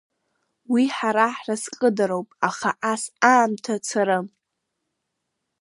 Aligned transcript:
Уи 0.71 0.83
ҳара 0.95 1.27
ҳразҟыдароуп, 1.37 2.29
аха 2.49 2.69
ас 2.91 3.03
аамҭа 3.31 3.75
царым. 3.87 4.27